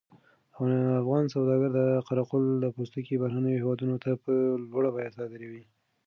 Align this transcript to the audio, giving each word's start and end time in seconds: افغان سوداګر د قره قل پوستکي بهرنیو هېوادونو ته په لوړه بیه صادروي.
افغان 1.01 1.23
سوداګر 1.35 1.69
د 1.77 1.81
قره 2.07 2.23
قل 2.31 2.43
پوستکي 2.75 3.15
بهرنیو 3.21 3.59
هېوادونو 3.61 3.95
ته 4.03 4.11
په 4.23 4.31
لوړه 4.71 4.89
بیه 4.95 5.09
صادروي. 5.17 5.63